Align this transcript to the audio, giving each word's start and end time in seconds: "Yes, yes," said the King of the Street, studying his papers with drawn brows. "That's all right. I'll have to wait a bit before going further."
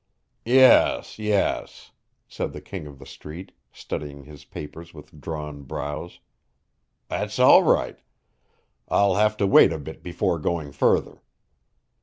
"Yes, 0.47 1.19
yes," 1.19 1.91
said 2.27 2.53
the 2.53 2.59
King 2.59 2.87
of 2.87 2.97
the 2.97 3.05
Street, 3.05 3.51
studying 3.71 4.23
his 4.23 4.45
papers 4.45 4.95
with 4.95 5.21
drawn 5.21 5.61
brows. 5.61 6.19
"That's 7.07 7.37
all 7.37 7.61
right. 7.61 7.99
I'll 8.87 9.13
have 9.17 9.37
to 9.37 9.45
wait 9.45 9.71
a 9.71 9.77
bit 9.77 10.01
before 10.01 10.39
going 10.39 10.71
further." 10.71 11.21